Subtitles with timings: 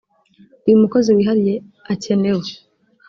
[0.65, 1.55] uyu mukozi wihariye
[1.93, 2.45] akenewe